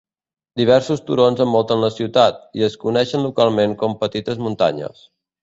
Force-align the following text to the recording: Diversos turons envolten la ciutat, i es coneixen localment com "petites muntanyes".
Diversos 0.59 1.03
turons 1.09 1.43
envolten 1.45 1.83
la 1.85 1.89
ciutat, 1.97 2.41
i 2.61 2.65
es 2.69 2.79
coneixen 2.85 3.27
localment 3.27 3.77
com 3.83 3.95
"petites 4.01 4.43
muntanyes". 4.49 5.07